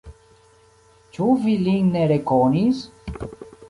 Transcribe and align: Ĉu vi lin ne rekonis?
Ĉu 1.19 1.29
vi 1.45 1.55
lin 1.69 1.93
ne 1.99 2.09
rekonis? 2.17 2.85